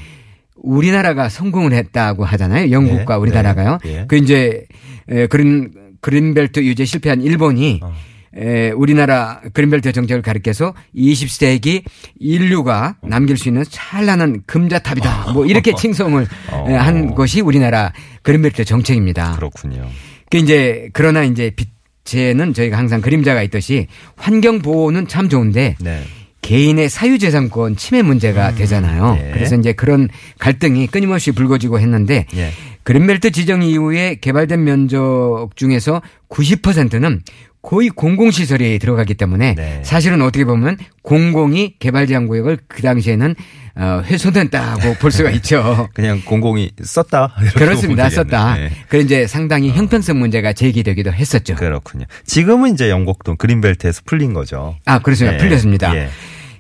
우리나라가 0.58 1.30
성공을 1.30 1.72
했다고 1.72 2.26
하잖아요. 2.26 2.70
영국과 2.72 3.16
네, 3.16 3.22
우리나라가요. 3.22 3.78
네, 3.86 4.00
예. 4.00 4.06
그 4.06 4.18
이제 4.18 4.66
에, 5.08 5.28
그린 5.28 5.72
그린벨트 6.02 6.60
유제 6.60 6.84
실패한 6.84 7.22
일본이 7.22 7.80
어. 7.82 7.94
에, 8.36 8.72
우리나라 8.72 9.40
그린벨트 9.54 9.94
정책을 9.94 10.22
가리켜서 10.22 10.74
20세기 10.94 11.84
인류가 12.20 12.98
남길 13.04 13.38
수 13.38 13.48
있는 13.48 13.64
찬란한 13.70 14.44
금자탑이다. 14.46 15.32
뭐 15.32 15.46
이렇게 15.46 15.72
칭송을 15.80 16.28
어. 16.52 16.66
에, 16.68 16.74
한 16.74 17.16
것이 17.16 17.40
우리나라 17.40 17.94
그린벨트 18.24 18.66
정책입니다. 18.66 19.38
그렇군요. 19.38 19.88
그 20.30 20.38
이제 20.38 20.90
그러나 20.92 21.24
이제 21.24 21.50
빛 21.56 21.77
에는 22.16 22.54
저희가 22.54 22.78
항상 22.78 23.02
그림자가 23.02 23.44
있듯이 23.44 23.88
환경 24.16 24.60
보호는 24.60 25.08
참 25.08 25.30
좋은데 25.30 25.76
네. 25.80 26.04
개인의 26.42 26.90
사유재산권 26.90 27.76
침해 27.76 28.02
문제가 28.02 28.56
되잖아요. 28.56 29.18
예. 29.20 29.32
그래서 29.34 29.56
이제 29.56 29.74
그런 29.74 30.08
갈등이 30.40 30.88
끊임없이 30.88 31.32
불거지고 31.32 31.80
했는데 31.80 32.26
예. 32.36 32.52
그린벨트 32.84 33.32
지정 33.32 33.64
이후에 33.64 34.16
개발된 34.22 34.64
면적 34.64 35.50
중에서 35.56 36.02
90%는 36.30 37.22
거의 37.62 37.90
공공시설이 37.90 38.80
들어가기 38.80 39.16
때문에 39.16 39.56
네. 39.56 39.82
사실은 39.84 40.22
어떻게 40.22 40.46
보면 40.46 40.78
공공이 41.02 41.76
개발 41.80 42.08
제한 42.08 42.28
구역을 42.28 42.60
그 42.70 42.82
당시에는 42.82 43.36
어, 43.78 44.02
훼손됐다고 44.06 44.96
볼 44.96 45.12
수가 45.12 45.30
있죠. 45.38 45.88
그냥 45.94 46.22
공공이 46.26 46.72
썼다. 46.84 47.36
그렇습니다. 47.56 48.10
썼다. 48.10 48.56
네. 48.56 48.72
그래 48.90 49.02
이제 49.02 49.28
상당히 49.28 49.70
형평성 49.72 50.20
문제가 50.20 50.54
제기되기도 50.54 51.14
했었죠. 51.14 51.56
그렇군요. 51.56 52.06
지금은 52.26 52.74
이제 52.74 52.90
영곡동 52.90 53.38
그린벨트에서 53.38 54.02
풀린 54.06 54.34
거죠. 54.34 54.76
아, 54.86 55.00
그렇습니다. 55.00 55.36
예. 55.36 55.38
풀렸습니다. 55.38 55.96
예. 55.96 56.10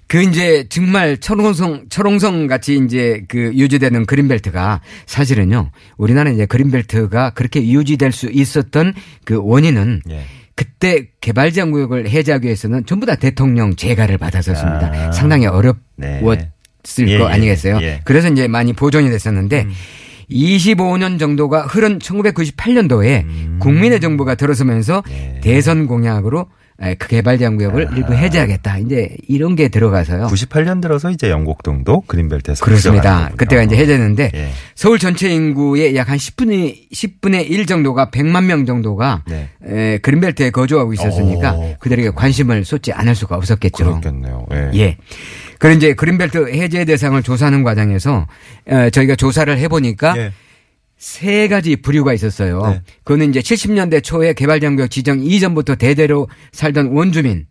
그 0.07 0.21
이제 0.21 0.65
정말 0.69 1.17
철옹성 1.17 1.87
철옹성 1.89 2.47
같이 2.47 2.79
이제 2.85 3.23
그 3.27 3.51
유지되는 3.53 4.05
그린벨트가 4.05 4.79
사실은요. 5.05 5.71
우리나라 5.97 6.29
이제 6.31 6.45
그린벨트가 6.45 7.31
그렇게 7.31 7.67
유지될 7.67 8.13
수 8.13 8.29
있었던 8.31 8.93
그 9.25 9.37
원인은 9.43 10.03
예. 10.11 10.23
그때 10.55 11.07
개발 11.21 11.51
제한 11.51 11.71
구역을 11.71 12.09
해제하기 12.09 12.45
위해서는 12.45 12.85
전부 12.85 13.05
다 13.05 13.15
대통령 13.15 13.75
재가를 13.75 14.17
받았었습니다. 14.17 14.91
아. 14.93 15.11
상당히 15.11 15.45
어렵웠 15.45 15.77
을 16.99 17.05
네. 17.05 17.13
예, 17.13 17.17
거 17.17 17.25
예, 17.29 17.33
아니겠어요? 17.33 17.79
예. 17.81 18.01
그래서 18.03 18.27
이제 18.29 18.47
많이 18.47 18.73
보존이 18.73 19.09
됐었는데 19.09 19.67
25년 20.29 21.19
정도가 21.19 21.63
흐른 21.63 21.99
1998년도에 21.99 23.59
국민의 23.59 23.99
정부가 23.99 24.35
들어서면서 24.35 25.03
음. 25.07 25.11
예. 25.35 25.39
대선 25.41 25.87
공약으로 25.87 26.47
에, 26.79 26.93
그 26.93 27.07
개발 27.07 27.39
제한 27.39 27.55
구역을 27.57 27.87
일부 27.95 28.13
해제하겠다. 28.13 28.77
이제 28.77 29.09
이런 29.27 29.55
게 29.55 29.67
들어가서요. 29.67 30.27
98년 30.27 30.79
들어서 30.79 31.09
이제 31.09 31.27
영곡동도 31.31 32.01
그린벨트에서 32.01 32.63
그렇습니다. 32.63 33.31
그때가 33.35 33.63
이제 33.63 33.75
해제됐는데 33.75 34.31
예. 34.35 34.49
서울 34.75 34.99
전체 34.99 35.27
인구의 35.27 35.95
약 35.95 36.07
한 36.07 36.17
10분의 36.17 36.91
10분의 36.93 37.49
1 37.49 37.65
정도가 37.65 38.11
100만 38.11 38.45
명 38.45 38.65
정도가 38.67 39.23
네. 39.27 39.49
에, 39.65 39.97
그린벨트에 39.97 40.51
거주하고 40.51 40.93
있었으니까 40.93 41.53
오, 41.53 41.75
그들에게 41.79 42.11
관심을 42.11 42.63
쏟지 42.63 42.93
않을 42.93 43.15
수가 43.15 43.35
없었겠죠. 43.37 43.83
그렇겠네요. 43.83 44.45
예. 44.53 44.71
예. 44.75 44.97
그런 45.59 45.77
이제 45.77 45.93
그린벨트 45.93 46.51
해제 46.53 46.85
대상을 46.85 47.21
조사하는 47.23 47.63
과정에서 47.63 48.27
어, 48.69 48.89
저희가 48.89 49.15
조사를 49.15 49.57
해보니까 49.57 50.17
예. 50.17 50.31
세 50.97 51.47
가지 51.47 51.75
부류가 51.75 52.13
있었어요. 52.13 52.61
네. 52.67 52.81
그거는 53.03 53.29
이제 53.29 53.39
70년대 53.39 54.03
초에 54.03 54.33
개발장구역 54.33 54.89
지정 54.89 55.19
이전부터 55.19 55.75
대대로 55.75 56.27
살던 56.51 56.87
원주민. 56.87 57.45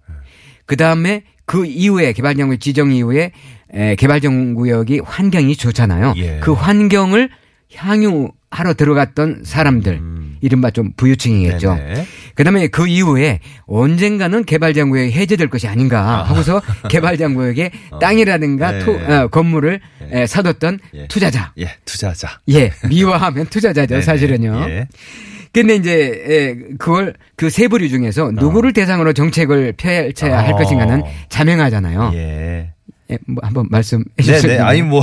그 0.66 0.76
다음에 0.76 1.22
그 1.44 1.64
이후에 1.64 2.12
개발장구역 2.12 2.60
지정 2.60 2.90
이후에 2.92 3.30
에, 3.72 3.94
개발장구역이 3.94 5.00
환경이 5.04 5.54
좋잖아요. 5.56 6.14
예. 6.16 6.40
그 6.42 6.52
환경을 6.52 7.30
향유하러 7.74 8.74
들어갔던 8.76 9.42
사람들. 9.44 10.00
이른바 10.40 10.70
좀 10.70 10.92
부유층이겠죠. 10.96 11.72
음. 11.72 11.76
네네. 11.76 12.06
그다음에 12.36 12.68
그 12.68 12.86
이후에 12.86 13.40
언젠가는 13.66 14.44
개발장구역이 14.44 15.12
해제될 15.12 15.48
것이 15.48 15.66
아닌가 15.66 16.22
하고서 16.24 16.62
개발장구역에 16.88 17.70
땅이라든가 18.00 18.72
네. 18.72 18.78
토, 18.84 18.92
어, 18.92 19.28
건물을 19.28 19.80
에, 20.12 20.26
사뒀던 20.26 20.78
예. 20.94 21.08
투자자. 21.08 21.52
예, 21.58 21.70
투자자. 21.84 22.38
예, 22.50 22.70
미화하면 22.88 23.46
투자자죠. 23.46 24.00
사실은요. 24.06 24.66
예. 24.68 24.86
근데 25.52 25.74
이제 25.74 26.24
예, 26.28 26.74
그걸 26.78 27.14
그 27.34 27.48
세 27.50 27.66
부류 27.68 27.88
중에서 27.88 28.30
누구를 28.32 28.74
대상으로 28.74 29.14
정책을 29.14 29.72
펼쳐야 29.78 30.38
할 30.44 30.52
어. 30.52 30.56
것인가는 30.56 31.02
자명하잖아요. 31.30 32.10
예. 32.14 32.72
예, 33.10 33.18
뭐 33.26 33.40
한번 33.44 33.66
말씀해 33.70 34.02
네네. 34.16 34.40
주시죠. 34.40 34.64
아니 34.64 34.82
뭐 34.82 35.00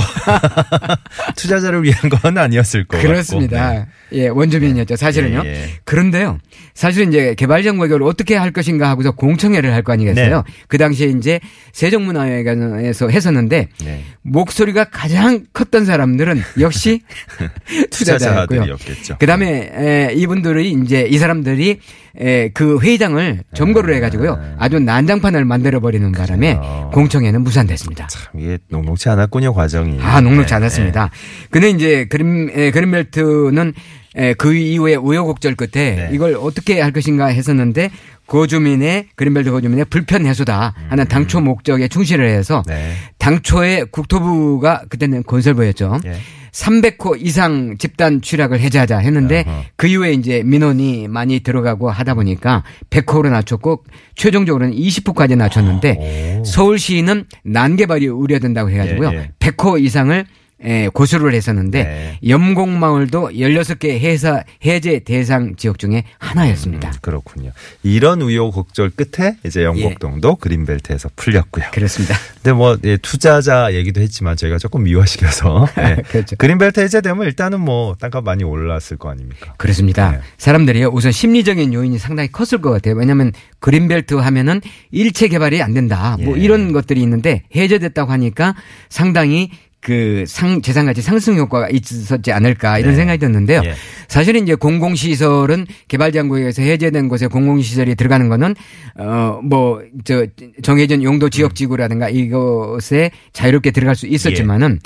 투자자를 1.36 1.82
위한 1.82 2.10
건 2.10 2.36
아니었을 2.36 2.84
거 2.84 2.98
그렇습니다. 2.98 3.58
같고. 3.62 3.78
네. 4.12 4.18
예, 4.24 4.28
원주민이었죠. 4.28 4.96
사실은요. 4.96 5.42
예, 5.44 5.48
예. 5.48 5.68
그런데요. 5.84 6.38
사실은 6.74 7.08
이제 7.08 7.34
구역을 7.78 8.02
어떻게 8.02 8.34
할 8.36 8.50
것인가 8.52 8.88
하고서 8.88 9.12
공청회를 9.12 9.72
할 9.72 9.84
거 9.84 9.92
아니겠어요. 9.92 10.36
네. 10.46 10.52
그 10.68 10.78
당시에 10.78 11.08
이제 11.08 11.40
세종문화회관에서 11.72 13.08
했었는데 13.08 13.68
네. 13.84 14.04
목소리가 14.22 14.84
가장 14.84 15.44
컸던 15.52 15.84
사람들은 15.84 16.42
역시 16.60 17.00
투자자였고요. 17.90 18.76
그다음에 19.18 19.70
에, 19.74 20.12
이분들이 20.14 20.72
이제 20.72 21.02
이 21.08 21.18
사람들이 21.18 21.80
에, 22.18 22.48
그 22.50 22.78
회의장을 22.80 23.42
점거를 23.54 23.94
해가지고요 23.96 24.38
아주 24.58 24.78
난장판을 24.78 25.44
만들어 25.44 25.80
버리는 25.80 26.10
바람에 26.12 26.54
그래요. 26.54 26.90
공청회는 26.92 27.42
무산됐습니다. 27.42 28.06
참 28.06 28.22
이게 28.40 28.58
녹록치 28.68 29.08
않았군요 29.08 29.52
과정이. 29.52 29.98
아 30.00 30.20
녹록지 30.20 30.50
네, 30.50 30.54
않았습니다. 30.54 31.10
근데 31.50 31.70
이제 31.70 32.06
그림 32.06 32.50
에, 32.54 32.70
그린벨트는 32.70 33.72
에, 34.16 34.34
그 34.34 34.54
이후에 34.54 34.94
우여곡절 34.94 35.56
끝에 35.56 35.94
네. 35.96 36.10
이걸 36.12 36.36
어떻게 36.40 36.80
할 36.80 36.92
것인가 36.92 37.26
했었는데 37.26 37.90
고주민의 38.26 39.08
그린벨트 39.16 39.50
고주민의 39.50 39.86
불편 39.86 40.24
해소다 40.24 40.74
하는 40.88 41.06
당초 41.08 41.40
목적에 41.40 41.88
충실을 41.88 42.28
해서 42.28 42.62
음. 42.68 42.70
네. 42.72 42.92
당초에 43.18 43.84
국토부가 43.90 44.84
그때는 44.88 45.22
건설부였죠. 45.24 46.00
예. 46.06 46.14
300호 46.52 47.20
이상 47.20 47.76
집단 47.78 48.22
취락을 48.22 48.60
해제하자 48.60 48.98
했는데 48.98 49.44
어허. 49.46 49.62
그 49.76 49.88
이후에 49.88 50.12
이제 50.12 50.42
민원이 50.44 51.08
많이 51.08 51.40
들어가고 51.40 51.90
하다 51.90 52.14
보니까 52.14 52.62
100호로 52.90 53.28
낮췄고 53.30 53.84
최종적으로는 54.14 54.72
20호까지 54.72 55.36
낮췄는데 55.36 56.38
오. 56.38 56.44
서울시는 56.44 57.24
난개발이 57.42 58.06
우려된다고 58.06 58.70
해가지고요. 58.70 59.10
예, 59.12 59.16
예. 59.16 59.30
100호 59.40 59.82
이상을 59.82 60.24
에, 60.62 60.88
고수를 60.88 61.34
했었는데 61.34 61.84
네. 61.84 62.18
염곡마을도 62.26 63.30
16개 63.30 63.98
해사 63.98 64.44
해제 64.64 65.00
대상 65.00 65.56
지역 65.56 65.78
중에 65.78 66.04
하나였습니다. 66.18 66.88
음, 66.88 66.94
그렇군요. 67.02 67.50
이런 67.82 68.22
우여곡절 68.22 68.90
끝에 68.90 69.36
이제 69.44 69.64
영곡동도 69.64 70.36
그린벨트에서 70.36 71.10
풀렸고요. 71.16 71.66
그렇습니다. 71.72 72.16
근데 72.36 72.52
뭐 72.52 72.78
예, 72.84 72.96
투자자 72.96 73.74
얘기도 73.74 74.00
했지만 74.00 74.36
저희가 74.36 74.58
조금 74.58 74.84
미화시켜서 74.84 75.66
예. 75.78 76.02
그렇죠. 76.08 76.36
그린벨트 76.36 76.80
해제되면 76.80 77.26
일단은 77.26 77.60
뭐 77.60 77.94
땅값 77.98 78.24
많이 78.24 78.44
올랐을 78.44 78.96
거 78.98 79.10
아닙니까? 79.10 79.54
그렇습니다. 79.58 80.12
네. 80.12 80.20
사람들이요 80.38 80.88
우선 80.92 81.12
심리적인 81.12 81.74
요인이 81.74 81.98
상당히 81.98 82.30
컸을 82.30 82.62
것 82.62 82.70
같아요. 82.70 82.94
왜냐하면 82.94 83.32
그린벨트 83.58 84.14
하면은 84.14 84.60
일체 84.92 85.28
개발이 85.28 85.62
안 85.62 85.74
된다. 85.74 86.16
뭐 86.20 86.38
예. 86.38 86.40
이런 86.40 86.72
것들이 86.72 87.02
있는데 87.02 87.42
해제됐다고 87.54 88.12
하니까 88.12 88.54
상당히 88.88 89.50
그 89.84 90.24
상, 90.26 90.62
재산가치 90.62 91.02
상승 91.02 91.36
효과가 91.36 91.68
있었지 91.68 92.32
않을까 92.32 92.78
이런 92.78 92.92
네. 92.92 92.96
생각이 92.96 93.18
드는데요. 93.18 93.60
예. 93.66 93.74
사실은 94.08 94.42
이제 94.42 94.54
공공시설은 94.54 95.66
개발장구에서 95.88 96.62
해제된 96.62 97.08
곳에 97.08 97.26
공공시설이 97.26 97.94
들어가는 97.94 98.30
거는 98.30 98.54
어, 98.98 99.40
뭐, 99.44 99.82
저, 100.04 100.26
정해진 100.62 101.02
용도 101.02 101.28
지역 101.28 101.54
지구라든가 101.54 102.08
이것에 102.08 103.10
자유롭게 103.34 103.72
들어갈 103.72 103.94
수 103.94 104.06
있었지만은 104.06 104.80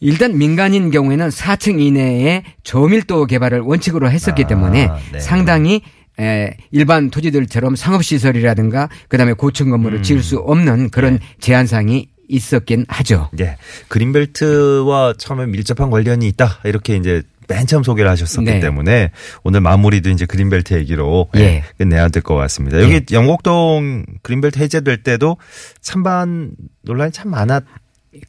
일단 0.00 0.38
민간인 0.38 0.90
경우에는 0.90 1.28
4층 1.28 1.78
이내에 1.78 2.42
저밀도 2.64 3.26
개발을 3.26 3.60
원칙으로 3.60 4.10
했었기 4.10 4.44
아, 4.44 4.46
때문에 4.46 4.88
네. 5.12 5.20
상당히 5.20 5.82
에, 6.18 6.56
일반 6.70 7.10
토지들처럼 7.10 7.76
상업시설이라든가 7.76 8.88
그다음에 9.08 9.34
고층 9.34 9.68
건물을 9.68 10.02
지을 10.02 10.22
수 10.22 10.38
없는 10.38 10.88
그런 10.88 11.18
네. 11.18 11.26
제한상이 11.38 12.08
있었긴 12.28 12.86
하죠. 12.88 13.30
예. 13.40 13.56
그린벨트와 13.88 15.14
처음에 15.18 15.46
밀접한 15.46 15.90
관련이 15.90 16.26
있다. 16.28 16.58
이렇게 16.64 16.96
이제 16.96 17.22
맨 17.48 17.66
처음 17.66 17.84
소개를 17.84 18.10
하셨었기 18.10 18.44
네. 18.44 18.60
때문에 18.60 19.12
오늘 19.44 19.60
마무리도 19.60 20.10
이제 20.10 20.26
그린벨트 20.26 20.74
얘기로 20.74 21.28
예. 21.36 21.40
예. 21.40 21.64
끝내야 21.78 22.08
될 22.08 22.22
것 22.22 22.34
같습니다. 22.34 22.80
여기 22.82 22.94
예. 22.94 23.04
영곡동 23.12 24.04
그린벨트 24.22 24.58
해제될 24.58 25.02
때도 25.04 25.36
찬반 25.80 26.50
논란이 26.82 27.12
참 27.12 27.30
많았 27.30 27.62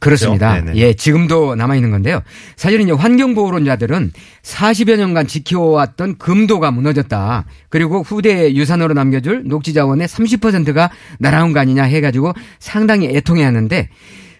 그렇습니다. 0.00 0.54
네네. 0.54 0.76
예, 0.76 0.92
지금도 0.92 1.54
남아 1.54 1.76
있는 1.76 1.90
건데요. 1.90 2.22
사실은 2.56 2.84
이제 2.84 2.92
환경 2.92 3.34
보호론자들은 3.34 4.12
40여 4.42 4.96
년간 4.96 5.26
지켜왔던 5.26 6.18
금도가 6.18 6.70
무너졌다. 6.70 7.44
그리고 7.68 8.02
후대 8.02 8.54
유산으로 8.54 8.94
남겨줄 8.94 9.42
녹지 9.46 9.72
자원의 9.74 10.08
30%가 10.08 10.90
날아온 11.18 11.52
거 11.52 11.60
아니냐 11.60 11.84
해 11.84 12.00
가지고 12.00 12.32
상당히 12.58 13.08
애통해 13.08 13.44
하는데 13.44 13.88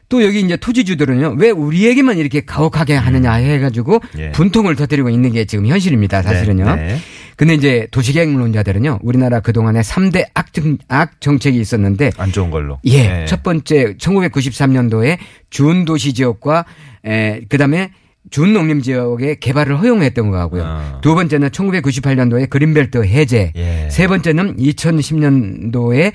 또 0.08 0.24
여기 0.24 0.40
이제 0.40 0.56
토지주들은요 0.56 1.36
왜 1.38 1.50
우리에게만 1.50 2.16
이렇게 2.16 2.40
가혹하게 2.40 2.94
하느냐 2.94 3.32
해가지고 3.32 4.00
예. 4.18 4.30
분통을 4.30 4.74
터뜨리고 4.74 5.10
있는 5.10 5.32
게 5.32 5.44
지금 5.44 5.66
현실입니다 5.66 6.22
사실은요. 6.22 6.64
네, 6.64 6.76
네. 6.76 6.98
근데 7.38 7.54
이제 7.54 7.86
도시계획론자들은요 7.92 8.98
우리나라 9.00 9.38
그동안에 9.38 9.80
3대 9.80 10.26
악, 10.34 10.52
정, 10.52 10.76
악 10.88 11.20
정책이 11.20 11.58
있었는데 11.60 12.10
안 12.18 12.32
좋은 12.32 12.50
걸로. 12.50 12.80
예, 12.84 13.08
네. 13.08 13.26
첫 13.26 13.44
번째 13.44 13.94
1993년도에 13.96 15.18
준도시 15.48 16.14
지역과 16.14 16.64
에, 17.06 17.42
그 17.48 17.56
다음에 17.56 17.92
준농림 18.30 18.82
지역의 18.82 19.38
개발을 19.38 19.78
허용했던 19.80 20.30
거하고요. 20.32 20.64
아. 20.64 20.98
두 21.00 21.14
번째는 21.14 21.50
1998년도에 21.50 22.50
그린벨트 22.50 23.04
해제. 23.04 23.52
예. 23.54 23.88
세 23.88 24.08
번째는 24.08 24.56
2010년도에 24.56 26.12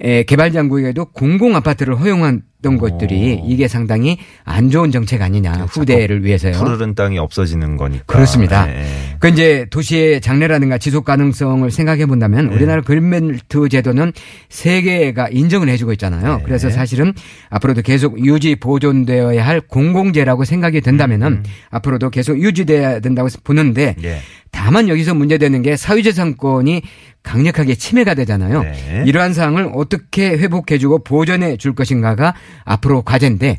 에, 0.00 0.22
개발 0.24 0.50
장구에도 0.50 1.04
공공 1.06 1.54
아파트를 1.54 2.00
허용 2.00 2.42
했던 2.56 2.78
것들이 2.78 3.42
이게 3.44 3.68
상당히 3.68 4.18
안 4.44 4.70
좋은 4.70 4.90
정책 4.90 5.22
아니냐 5.22 5.66
후대를 5.70 6.24
위해서요. 6.24 6.52
푸르른 6.52 6.94
땅이 6.94 7.18
없어지는 7.18 7.76
거니까. 7.76 8.04
그렇습니다. 8.06 8.66
네. 8.66 8.84
그 9.18 9.28
이제 9.28 9.66
도시의 9.70 10.20
장래라든가 10.20 10.78
지속 10.78 11.04
가능성을 11.04 11.70
생각해 11.70 12.06
본다면 12.06 12.48
우리나라 12.48 12.82
그린벨트 12.82 13.68
제도는 13.68 14.12
세계가 14.48 15.28
인정을 15.30 15.68
해주고 15.68 15.92
있잖아요. 15.92 16.38
네. 16.38 16.42
그래서 16.44 16.70
사실은 16.70 17.12
앞으로도 17.50 17.82
계속 17.82 18.24
유지 18.24 18.56
보존되어야 18.56 19.46
할 19.46 19.60
공공재라고 19.60 20.44
생각이 20.44 20.80
된다면은 20.80 21.44
앞으로도 21.70 22.10
계속 22.10 22.40
유지돼야 22.40 23.00
된다고 23.00 23.28
보는데 23.44 23.94
예. 24.02 24.18
다만 24.50 24.88
여기서 24.88 25.14
문제되는 25.14 25.62
게 25.62 25.76
사유재산권이 25.76 26.82
강력하게 27.22 27.74
침해가 27.74 28.14
되잖아요. 28.14 28.62
네. 28.62 29.02
이러한 29.04 29.34
사항을 29.34 29.72
어떻게 29.74 30.30
회복해주고 30.30 31.02
보전해 31.02 31.56
줄 31.56 31.74
것인가가 31.74 32.34
앞으로 32.64 33.02
과제인데 33.02 33.58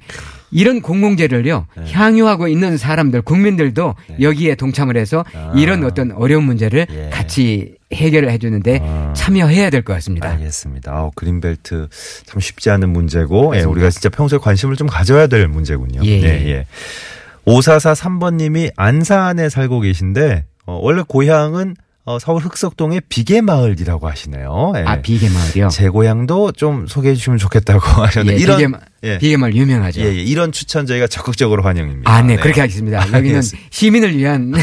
이런 0.50 0.82
공공재를요 0.82 1.66
네. 1.76 1.92
향유하고 1.92 2.48
있는 2.48 2.78
사람들 2.78 3.22
국민들도 3.22 3.96
여기에 4.22 4.56
동참을 4.56 4.96
해서 4.96 5.26
이런 5.56 5.84
어떤 5.84 6.12
어려운 6.14 6.46
문제를 6.46 6.88
아. 6.90 6.94
예. 6.94 7.10
같이 7.10 7.76
해결을 7.94 8.32
해주는데 8.32 8.80
아. 8.82 9.14
참여해야 9.16 9.70
될 9.70 9.82
것 9.84 9.94
같습니다. 9.94 10.30
알겠습니다. 10.30 10.92
아, 10.94 11.10
그린벨트 11.16 11.88
참 12.26 12.40
쉽지 12.40 12.70
않은 12.70 12.90
문제고 12.92 13.56
예, 13.58 13.62
우리가 13.64 13.90
진짜 13.90 14.08
평소에 14.10 14.40
관심을 14.40 14.76
좀 14.78 14.88
가져야 14.88 15.28
될 15.28 15.48
문제군요. 15.50 16.02
예. 16.06 16.22
예, 16.22 16.28
예. 16.50 16.66
5443번님이 17.46 18.72
안산에 18.76 19.50
살고 19.50 19.82
계신데 19.82 20.46
어, 20.66 20.80
원래 20.82 21.02
고향은 21.08 21.76
어, 22.10 22.20
서울 22.20 22.42
흑석동의 22.42 23.02
비계 23.10 23.42
마을이라고 23.42 24.08
하시네요. 24.08 24.72
예. 24.78 24.84
아 24.86 25.02
비계 25.02 25.28
마을이요. 25.30 25.68
제 25.68 25.90
고향도 25.90 26.54
좀 26.54 26.88
소개해 26.88 27.16
주시면 27.16 27.38
좋겠다고 27.38 27.82
하셨는데 28.02 28.40
예, 28.40 28.42
이런 28.42 28.56
비계, 28.58 28.68
마- 28.70 28.80
예. 29.04 29.18
비계 29.18 29.36
마을 29.36 29.54
유명하죠. 29.54 30.00
예, 30.00 30.06
예, 30.06 30.12
이런 30.14 30.54
추천 30.54 30.86
저희가 30.86 31.08
적극적으로 31.08 31.64
환영입니다. 31.64 32.10
아, 32.10 32.22
네, 32.22 32.38
그렇게 32.38 32.62
하겠습니다. 32.62 33.06
여기는. 33.12 33.42
시민을 33.72 34.16
위한 34.16 34.54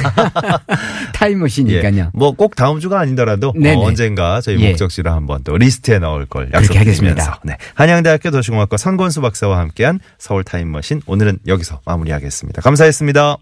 타임머신이니까요. 1.12 2.12
뭐 2.14 2.32
꼭 2.32 2.56
다음 2.56 2.80
주가 2.80 2.98
아니더라도. 3.00 3.48
어, 3.50 3.78
언젠가 3.84 4.40
저희 4.40 4.58
예. 4.60 4.70
목적지로 4.70 5.10
한번 5.12 5.44
또 5.44 5.58
리스트에 5.58 5.98
넣을 5.98 6.24
걸 6.24 6.46
그렇게 6.48 6.78
하겠습니다. 6.78 7.10
약속드리면서 7.20 7.40
네. 7.44 7.58
한양대학교 7.74 8.30
도시공학과 8.30 8.78
선권수 8.78 9.20
박사와 9.20 9.58
함께한 9.58 10.00
서울 10.18 10.44
타임머신 10.44 11.02
오늘은 11.06 11.40
여기서 11.46 11.82
마무리하겠습니다. 11.84 12.62
감사했습니다. 12.62 13.36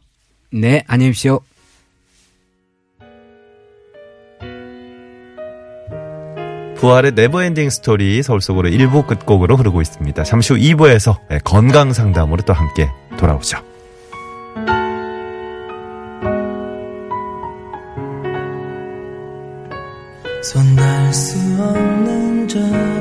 네, 0.55 0.83
안녕히 0.89 1.11
계십시오. 1.13 1.41
부활의 6.83 7.13
Never 7.13 7.39
Ending 7.39 7.71
Story 7.71 8.25
서울 8.25 8.41
속으로 8.41 8.69
1부 8.69 9.07
끝곡으로 9.07 9.57
흐르고 9.57 9.81
있습니다. 9.83 10.25
잠시 10.25 10.53
후 10.53 10.59
2부에서 10.59 11.17
건강 11.45 11.93
상담으로 11.93 12.43
또 12.43 12.53
함께 12.53 12.91
돌아오죠. 13.17 13.59
손 20.43 20.75
닿을 20.75 21.13
수 21.13 21.39
없는 21.63 22.49
어딘가 22.53 22.92